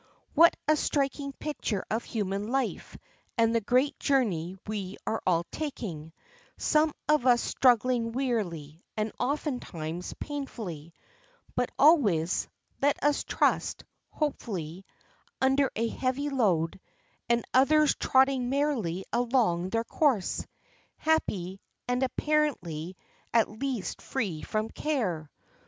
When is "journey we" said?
3.99-4.97